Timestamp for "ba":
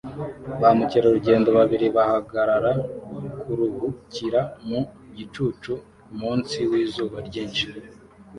0.61-0.69